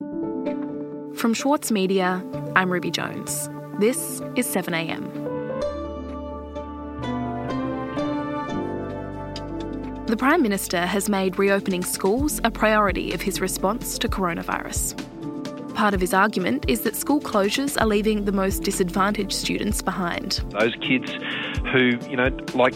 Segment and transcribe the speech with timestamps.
[0.00, 3.50] From Schwartz Media, I'm Ruby Jones.
[3.80, 5.02] This is 7am.
[10.06, 14.94] The Prime Minister has made reopening schools a priority of his response to coronavirus.
[15.74, 20.40] Part of his argument is that school closures are leaving the most disadvantaged students behind.
[20.50, 21.10] Those kids
[21.72, 22.74] who, you know, like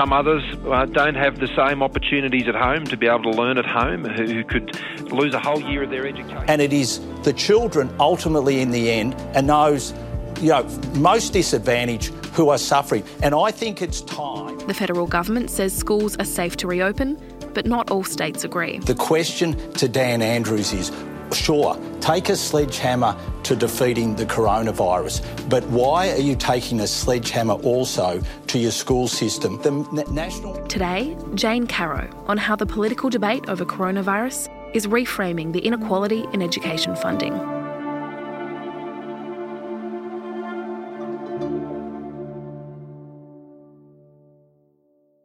[0.00, 3.58] some others uh, don't have the same opportunities at home to be able to learn
[3.58, 4.74] at home, who, who could
[5.12, 6.42] lose a whole year of their education.
[6.48, 9.92] And it is the children ultimately in the end and those
[10.40, 10.62] you know,
[10.94, 13.04] most disadvantaged who are suffering.
[13.22, 14.58] And I think it's time.
[14.60, 17.20] The federal government says schools are safe to reopen,
[17.52, 18.78] but not all states agree.
[18.78, 20.90] The question to Dan Andrews is
[21.32, 27.54] sure, take a sledgehammer to defeating the coronavirus, but why are you taking a sledgehammer
[27.54, 29.60] also to your school system?
[29.62, 29.70] The
[30.10, 30.54] national.
[30.66, 36.42] Today, Jane Caro on how the political debate over coronavirus is reframing the inequality in
[36.42, 37.32] education funding.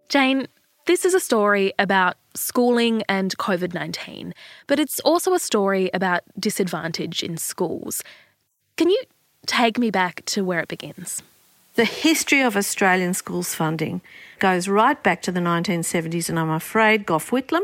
[0.09, 0.47] Jane,
[0.85, 4.33] this is a story about schooling and COVID 19,
[4.67, 8.03] but it's also a story about disadvantage in schools.
[8.77, 9.01] Can you
[9.45, 11.23] take me back to where it begins?
[11.75, 14.01] The history of Australian schools funding
[14.39, 17.63] goes right back to the 1970s, and I'm afraid Gough Whitlam,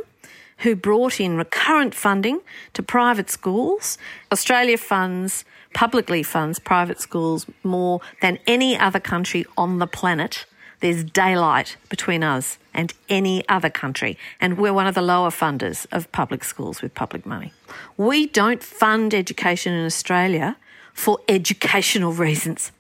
[0.59, 2.41] who brought in recurrent funding
[2.73, 3.97] to private schools,
[4.31, 10.45] Australia funds, publicly funds private schools more than any other country on the planet.
[10.81, 15.85] There's daylight between us and any other country, and we're one of the lower funders
[15.91, 17.53] of public schools with public money.
[17.97, 20.57] We don't fund education in Australia
[20.93, 22.71] for educational reasons.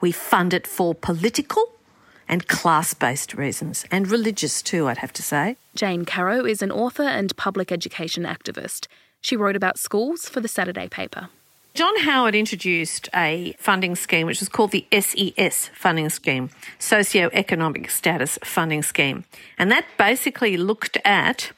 [0.00, 1.72] We fund it for political
[2.28, 5.56] and class based reasons, and religious too, I'd have to say.
[5.74, 8.86] Jane Caro is an author and public education activist.
[9.22, 11.30] She wrote about schools for the Saturday paper.
[11.76, 18.38] John Howard introduced a funding scheme which was called the SES funding scheme, Socioeconomic Status
[18.42, 19.24] Funding Scheme.
[19.58, 21.52] And that basically looked at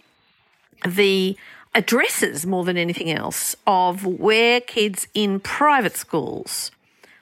[0.84, 1.36] the
[1.72, 6.72] addresses more than anything else of where kids in private schools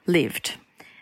[0.06, 0.54] lived.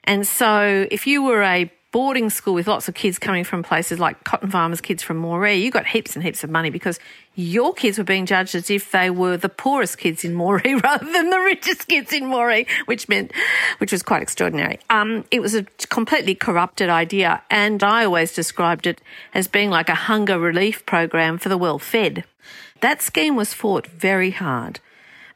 [0.02, 4.00] And so if you were a boarding school with lots of kids coming from places
[4.00, 6.98] like cotton farmers' kids from Moree, you got heaps and heaps of money because
[7.36, 11.12] your kids were being judged as if they were the poorest kids in Moree rather
[11.12, 13.30] than the richest kids in Moree, which meant,
[13.78, 14.80] which was quite extraordinary.
[14.90, 19.00] Um, it was a completely corrupted idea, and I always described it
[19.32, 22.24] as being like a hunger relief program for the well fed.
[22.80, 24.80] That scheme was fought very hard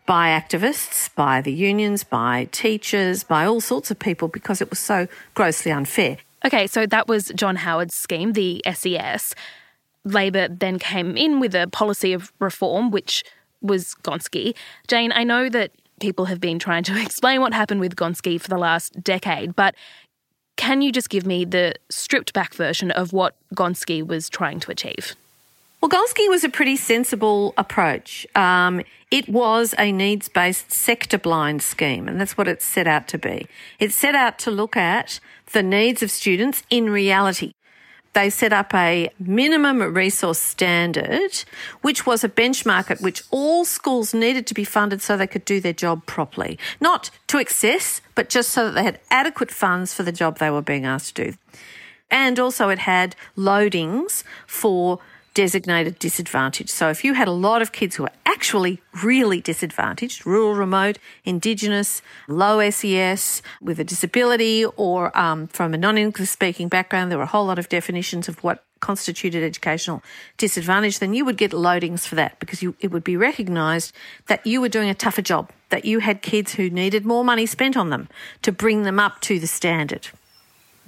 [0.06, 4.80] by activists, by the unions, by teachers, by all sorts of people because it was
[4.80, 6.18] so grossly unfair.
[6.44, 9.34] Okay, so that was John Howard's scheme, the SES.
[10.04, 13.24] Labor then came in with a policy of reform, which
[13.60, 14.54] was Gonski.
[14.86, 18.48] Jane, I know that people have been trying to explain what happened with Gonski for
[18.48, 19.74] the last decade, but
[20.56, 24.70] can you just give me the stripped back version of what Gonski was trying to
[24.70, 25.14] achieve?
[25.80, 28.26] Well, Gonski was a pretty sensible approach.
[28.34, 33.08] Um, it was a needs based sector blind scheme, and that's what it set out
[33.08, 33.46] to be.
[33.78, 35.20] It set out to look at
[35.52, 37.52] the needs of students in reality.
[38.14, 41.44] They set up a minimum resource standard,
[41.82, 45.44] which was a benchmark at which all schools needed to be funded so they could
[45.44, 46.58] do their job properly.
[46.80, 50.50] Not to excess, but just so that they had adequate funds for the job they
[50.50, 51.36] were being asked to do.
[52.10, 54.98] And also, it had loadings for
[55.38, 56.68] designated disadvantaged.
[56.68, 60.98] So if you had a lot of kids who were actually really disadvantaged, rural, remote,
[61.24, 67.30] indigenous, low SES, with a disability, or um, from a non-English speaking background, there were
[67.30, 70.02] a whole lot of definitions of what constituted educational
[70.38, 73.94] disadvantage, then you would get loadings for that because you, it would be recognised
[74.26, 77.46] that you were doing a tougher job, that you had kids who needed more money
[77.46, 78.08] spent on them
[78.42, 80.08] to bring them up to the standard.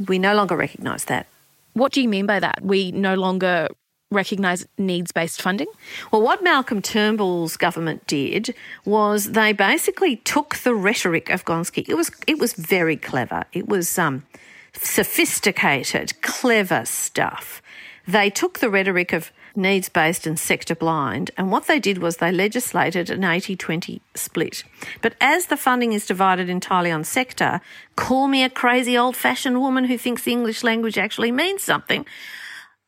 [0.08, 1.28] We no longer recognise that.
[1.72, 2.62] What do you mean by that?
[2.62, 3.68] We no longer
[4.10, 5.68] recognise needs based funding?
[6.10, 8.54] Well, what Malcolm Turnbull's government did
[8.84, 11.88] was they basically took the rhetoric of Gonski.
[11.88, 13.44] It was it was very clever.
[13.52, 14.24] It was um,
[14.72, 17.62] sophisticated, clever stuff.
[18.06, 22.16] They took the rhetoric of needs based and sector blind, and what they did was
[22.16, 24.64] they legislated an 80 20 split.
[25.02, 27.60] But as the funding is divided entirely on sector,
[27.94, 32.06] call me a crazy old fashioned woman who thinks the English language actually means something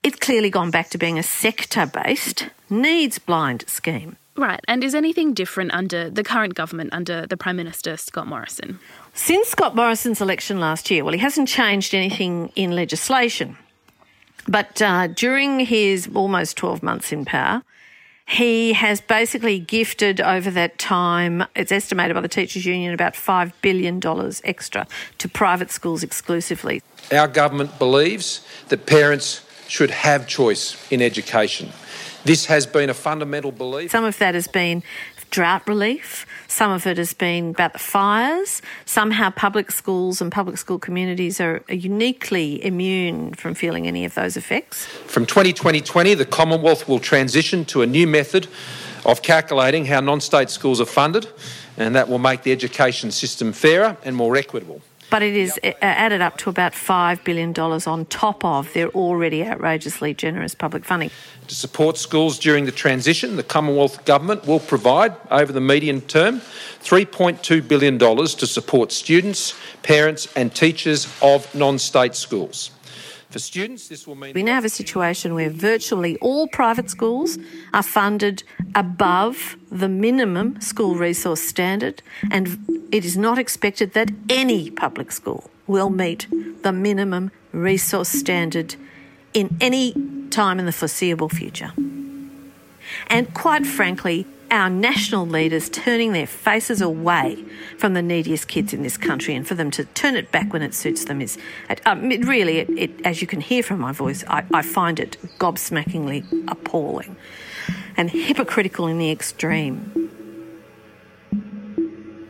[0.03, 4.17] it's clearly gone back to being a sector based, needs blind scheme.
[4.35, 8.79] Right, and is anything different under the current government, under the Prime Minister Scott Morrison?
[9.13, 13.59] Since Scott Morrison's election last year, well, he hasn't changed anything in legislation.
[14.49, 17.63] But uh, during his almost 12 months in power,
[18.27, 23.53] He has basically gifted over that time, it's estimated by the Teachers Union, about $5
[23.61, 24.01] billion
[24.45, 24.87] extra
[25.19, 26.83] to private schools exclusively.
[27.13, 31.73] Our government believes that parents should have choice in education.
[32.27, 33.91] This has been a fundamental belief.
[33.91, 34.83] Some of that has been
[35.31, 36.27] drought relief.
[36.47, 38.61] Some of it has been about the fires.
[38.85, 44.37] Somehow, public schools and public school communities are uniquely immune from feeling any of those
[44.37, 44.85] effects.
[44.85, 48.49] From 2020, the Commonwealth will transition to a new method
[49.07, 51.27] of calculating how non state schools are funded,
[51.79, 55.73] and that will make the education system fairer and more equitable but it is uh,
[55.82, 61.11] added up to about $5 billion on top of their already outrageously generous public funding.
[61.49, 66.41] To support schools during the transition, the Commonwealth Government will provide, over the medium term,
[66.82, 72.70] $3.2 billion to support students, parents, and teachers of non state schools.
[73.32, 74.34] For students, this will mean.
[74.34, 77.38] We now have a situation where virtually all private schools
[77.73, 78.44] are funded
[78.75, 85.50] above the minimum school resource standard, and it is not expected that any public school
[85.67, 86.26] will meet
[86.62, 88.76] the minimum resource standard
[89.32, 89.94] in any
[90.29, 91.73] time in the foreseeable future.
[93.06, 97.43] And quite frankly, our national leaders turning their faces away
[97.79, 100.61] from the neediest kids in this country and for them to turn it back when
[100.61, 101.39] it suits them is
[101.87, 105.01] um, it really, it, it, as you can hear from my voice, I, I find
[105.01, 107.17] it gobsmackingly appalling
[107.97, 110.11] and hypocritical in the extreme.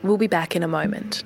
[0.05, 1.25] We'll be back in a moment.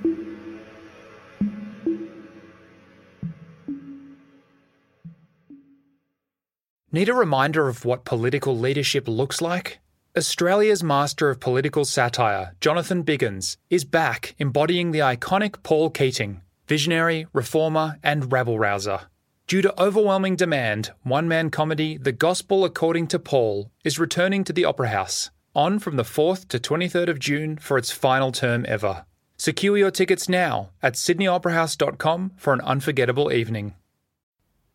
[6.91, 9.79] Need a reminder of what political leadership looks like?
[10.17, 17.27] Australia's master of political satire, Jonathan Biggins, is back embodying the iconic Paul Keating, visionary,
[17.33, 19.01] reformer, and rabble rouser.
[19.45, 24.51] Due to overwhelming demand, one man comedy The Gospel According to Paul is returning to
[24.51, 28.65] the Opera House, on from the 4th to 23rd of June for its final term
[28.67, 29.05] ever.
[29.37, 33.75] Secure your tickets now at sydneyoperahouse.com for an unforgettable evening.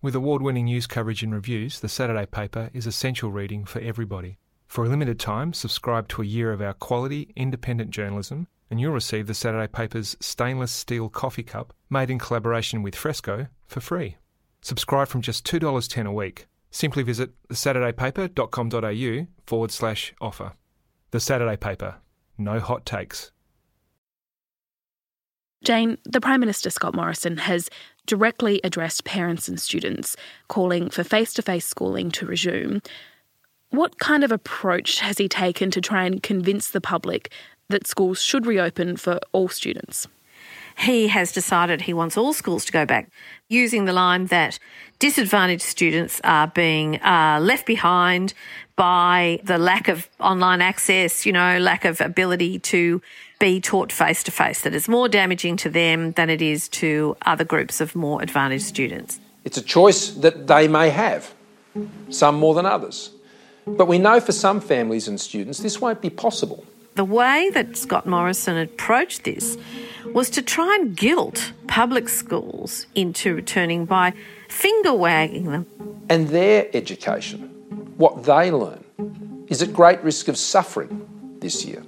[0.00, 4.38] With award winning news coverage and reviews, the Saturday paper is essential reading for everybody.
[4.72, 8.94] For a limited time, subscribe to a year of our quality, independent journalism, and you'll
[8.94, 14.16] receive the Saturday paper's stainless steel coffee cup, made in collaboration with Fresco, for free.
[14.62, 16.46] Subscribe from just $2.10 a week.
[16.70, 20.52] Simply visit thesaturdaypaper.com.au forward slash offer.
[21.10, 21.96] The Saturday Paper.
[22.38, 23.30] No hot takes.
[25.62, 27.68] Jane, the Prime Minister Scott Morrison has
[28.06, 30.16] directly addressed parents and students,
[30.48, 32.80] calling for face to face schooling to resume.
[33.72, 37.32] What kind of approach has he taken to try and convince the public
[37.70, 40.06] that schools should reopen for all students?
[40.76, 43.10] He has decided he wants all schools to go back,
[43.48, 44.58] using the line that
[44.98, 48.34] disadvantaged students are being uh, left behind
[48.76, 53.00] by the lack of online access, you know, lack of ability to
[53.40, 57.16] be taught face to face, that it's more damaging to them than it is to
[57.24, 59.18] other groups of more advantaged students.
[59.44, 61.32] It's a choice that they may have,
[62.10, 63.12] some more than others.
[63.66, 66.64] But we know for some families and students this won't be possible.
[66.94, 69.56] The way that Scott Morrison approached this
[70.12, 74.12] was to try and guilt public schools into returning by
[74.48, 75.66] finger wagging them.
[76.10, 77.40] And their education,
[77.96, 78.84] what they learn,
[79.48, 81.82] is at great risk of suffering this year.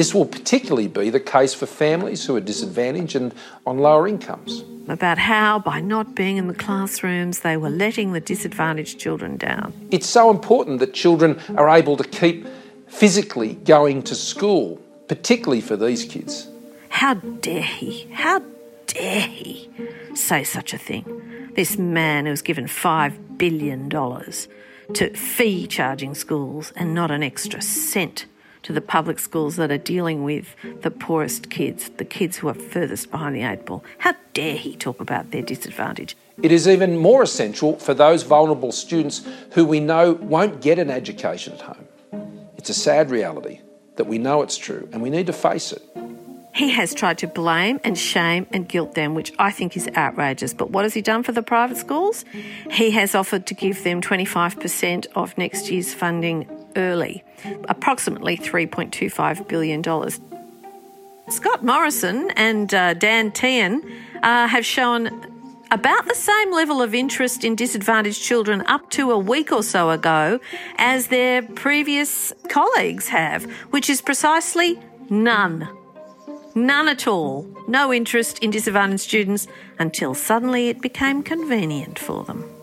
[0.00, 3.34] This will particularly be the case for families who are disadvantaged and
[3.66, 8.20] on lower incomes about how, by not being in the classrooms, they were letting the
[8.20, 9.74] disadvantaged children down.
[9.90, 12.46] It's so important that children are able to keep
[12.88, 16.48] physically going to school, particularly for these kids.
[16.88, 18.08] How dare he?
[18.10, 18.42] How
[18.86, 19.68] dare he
[20.14, 21.50] say such a thing?
[21.56, 27.60] This man who was given $5 billion to fee charging schools and not an extra
[27.60, 28.24] cent
[28.62, 32.54] to the public schools that are dealing with the poorest kids, the kids who are
[32.54, 33.84] furthest behind the eight ball.
[33.98, 36.16] How dare he talk about their disadvantage?
[36.42, 40.90] It is even more essential for those vulnerable students who we know won't get an
[40.90, 41.86] education at home.
[42.56, 43.60] It's a sad reality
[43.96, 45.82] that we know it's true and we need to face it.
[46.54, 50.52] He has tried to blame and shame and guilt them, which I think is outrageous.
[50.52, 52.24] But what has he done for the private schools?
[52.70, 57.24] He has offered to give them 25% of next year's funding early,
[57.68, 59.82] approximately $3.25 billion.
[61.30, 63.84] Scott Morrison and uh, Dan Tehan
[64.22, 65.26] uh, have shown
[65.70, 69.90] about the same level of interest in disadvantaged children up to a week or so
[69.90, 70.40] ago
[70.76, 75.68] as their previous colleagues have, which is precisely none.
[76.56, 77.46] None at all.
[77.68, 79.46] No interest in disadvantaged students
[79.78, 82.59] until suddenly it became convenient for them.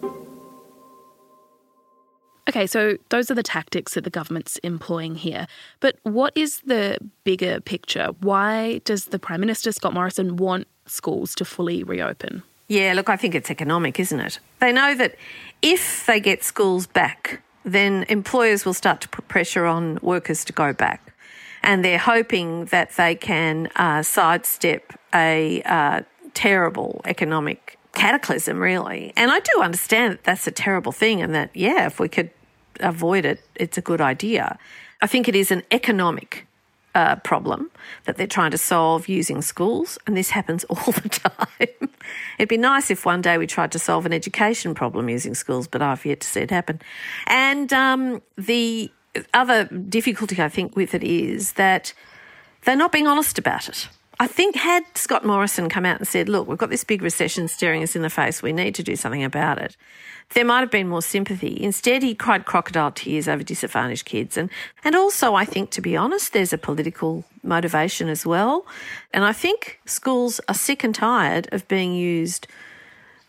[2.47, 5.47] Okay, so those are the tactics that the government's employing here.
[5.81, 8.09] But what is the bigger picture?
[8.21, 12.43] Why does the Prime Minister, Scott Morrison, want schools to fully reopen?
[12.69, 14.39] Yeah, look, I think it's economic, isn't it?
[14.59, 15.15] They know that
[15.61, 20.53] if they get schools back, then employers will start to put pressure on workers to
[20.53, 21.13] go back.
[21.63, 26.01] And they're hoping that they can uh, sidestep a uh,
[26.33, 29.11] terrible economic cataclysm, really.
[29.17, 32.29] And I do understand that that's a terrible thing and that, yeah, if we could
[32.79, 34.57] avoid it, it's a good idea.
[35.01, 36.47] I think it is an economic
[36.95, 37.69] uh, problem
[38.05, 41.89] that they're trying to solve using schools, and this happens all the time.
[42.39, 45.67] It'd be nice if one day we tried to solve an education problem using schools,
[45.67, 46.81] but I've yet to see it happen.
[47.27, 48.91] And um, the
[49.33, 51.93] other difficulty I think with it is that
[52.63, 53.87] they're not being honest about it.
[54.19, 57.47] I think had Scott Morrison come out and said, look, we've got this big recession
[57.47, 59.77] staring us in the face, we need to do something about it,
[60.33, 61.57] there might have been more sympathy.
[61.61, 64.35] Instead, he cried crocodile tears over disadvantaged kids.
[64.35, 64.49] And,
[64.83, 68.65] and also, I think, to be honest, there's a political motivation as well.
[69.13, 72.47] And I think schools are sick and tired of being used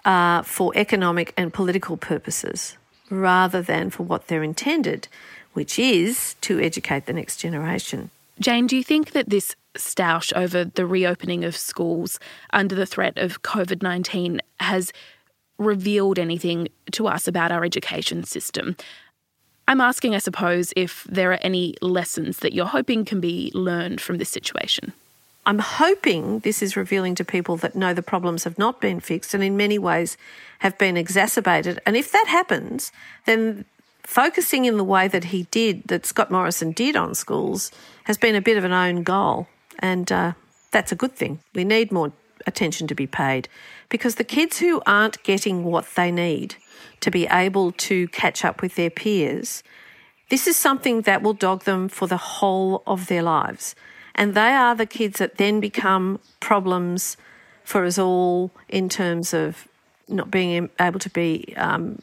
[0.04, 2.76] uh, for economic and political purposes
[3.11, 5.07] rather than for what they're intended,
[5.52, 8.11] which is to educate the next generation.
[8.40, 12.18] Jane, do you think that this stoush over the reopening of schools
[12.52, 14.92] under the threat of COVID 19 has
[15.58, 18.76] revealed anything to us about our education system.
[19.66, 24.00] I'm asking, I suppose, if there are any lessons that you're hoping can be learned
[24.00, 24.92] from this situation.
[25.44, 29.35] I'm hoping this is revealing to people that know the problems have not been fixed
[29.35, 30.16] and in many ways
[30.61, 31.80] have been exacerbated.
[31.87, 32.92] And if that happens,
[33.25, 33.64] then
[34.02, 37.70] focusing in the way that he did, that Scott Morrison did on schools,
[38.04, 39.49] has been a bit of an own goal.
[39.78, 40.32] And uh,
[40.70, 41.40] that's a good thing.
[41.54, 42.12] We need more
[42.47, 43.49] attention to be paid
[43.88, 46.56] because the kids who aren't getting what they need
[47.00, 49.62] to be able to catch up with their peers,
[50.30, 53.75] this is something that will dog them for the whole of their lives.
[54.14, 57.16] And they are the kids that then become problems
[57.64, 59.68] for us all in terms of
[60.08, 62.00] not being able to be um,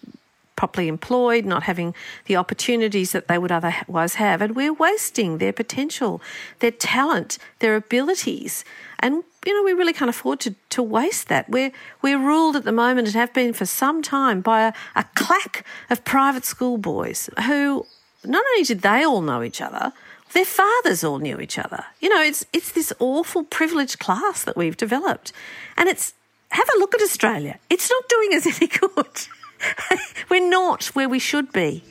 [0.55, 1.93] properly employed, not having
[2.25, 4.41] the opportunities that they would otherwise have.
[4.41, 6.21] And we're wasting their potential,
[6.59, 8.63] their talent, their abilities.
[8.99, 11.49] And you know, we really can't afford to, to waste that.
[11.49, 11.71] We're,
[12.01, 15.65] we're ruled at the moment and have been for some time by a, a clack
[15.89, 17.85] of private school boys who
[18.23, 19.93] not only did they all know each other,
[20.33, 21.85] their fathers all knew each other.
[22.01, 25.31] You know, it's, it's this awful privileged class that we've developed.
[25.77, 26.13] And it's,
[26.49, 27.59] have a look at Australia.
[27.69, 29.27] It's not doing us any good.
[30.29, 31.83] We're not where we should be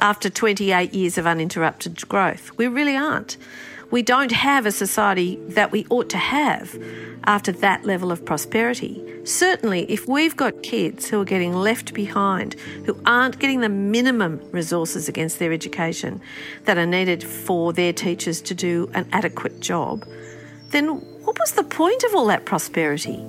[0.00, 2.50] after 28 years of uninterrupted growth.
[2.56, 3.36] We really aren't
[3.94, 6.76] we don't have a society that we ought to have
[7.24, 9.00] after that level of prosperity.
[9.24, 12.54] Certainly, if we've got kids who are getting left behind,
[12.86, 16.20] who aren't getting the minimum resources against their education
[16.64, 20.04] that are needed for their teachers to do an adequate job,
[20.70, 20.88] then
[21.24, 23.24] what was the point of all that prosperity?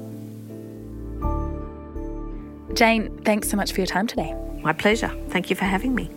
[2.76, 4.36] Jane, thanks so much for your time today.
[4.62, 5.12] My pleasure.
[5.30, 6.10] Thank you for having me.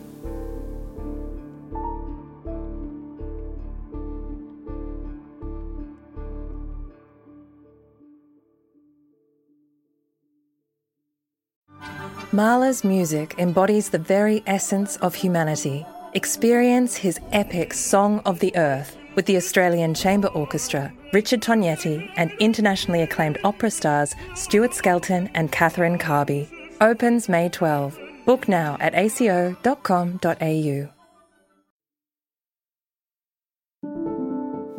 [12.31, 15.85] Mahler's music embodies the very essence of humanity.
[16.13, 22.31] Experience his epic Song of the Earth with the Australian Chamber Orchestra, Richard Tognetti, and
[22.39, 26.47] internationally acclaimed opera stars Stuart Skelton and Catherine Carby.
[26.81, 27.99] Opens May 12.
[28.25, 30.89] Book now at aco.com.au.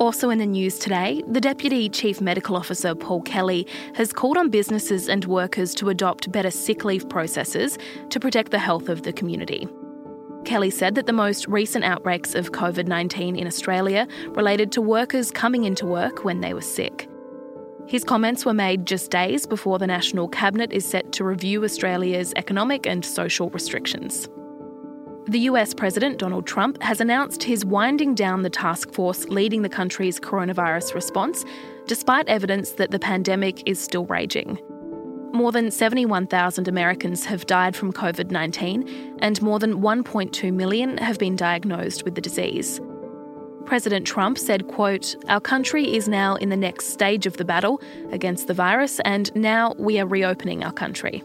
[0.01, 4.49] Also in the news today, the Deputy Chief Medical Officer Paul Kelly has called on
[4.49, 7.77] businesses and workers to adopt better sick leave processes
[8.09, 9.69] to protect the health of the community.
[10.45, 15.31] Kelly said that the most recent outbreaks of COVID 19 in Australia related to workers
[15.31, 17.09] coming into work when they were sick.
[17.87, 22.33] His comments were made just days before the National Cabinet is set to review Australia's
[22.37, 24.29] economic and social restrictions.
[25.27, 29.69] The US President Donald Trump has announced he's winding down the task force leading the
[29.69, 31.45] country's coronavirus response,
[31.87, 34.59] despite evidence that the pandemic is still raging.
[35.33, 41.19] More than 71,000 Americans have died from COVID 19, and more than 1.2 million have
[41.19, 42.81] been diagnosed with the disease.
[43.65, 47.81] President Trump said, quote, Our country is now in the next stage of the battle
[48.11, 51.23] against the virus, and now we are reopening our country.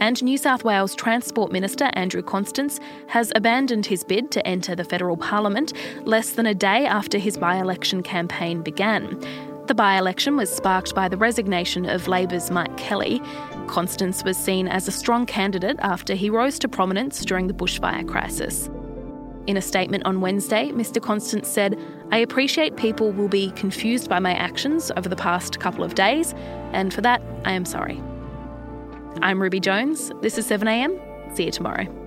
[0.00, 4.84] And New South Wales Transport Minister Andrew Constance has abandoned his bid to enter the
[4.84, 9.20] federal parliament less than a day after his by election campaign began.
[9.66, 13.22] The by election was sparked by the resignation of Labor's Mike Kelly.
[13.68, 18.06] Constance was seen as a strong candidate after he rose to prominence during the bushfire
[18.06, 18.68] crisis.
[19.46, 21.00] In a statement on Wednesday, Mr.
[21.00, 21.78] Constance said,
[22.10, 26.34] I appreciate people will be confused by my actions over the past couple of days,
[26.72, 28.02] and for that, I am sorry.
[29.20, 30.10] I'm Ruby Jones.
[30.22, 31.36] This is 7am.
[31.36, 32.01] See you tomorrow.